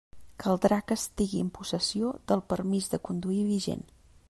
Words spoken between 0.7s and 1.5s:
que estigui